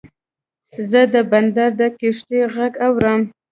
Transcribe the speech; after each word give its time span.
زه 0.89 1.01
د 1.13 1.15
بندر 1.31 1.69
د 1.79 1.81
کښتۍ 1.97 2.41
غږ 2.53 2.73
اورم. 2.85 3.21